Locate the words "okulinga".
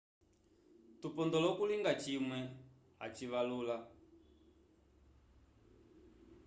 1.53-1.91